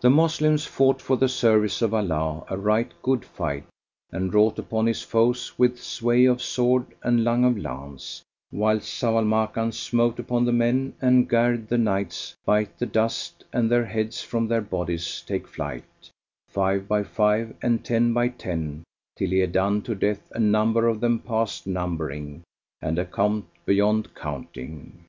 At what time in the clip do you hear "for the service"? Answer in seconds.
1.02-1.82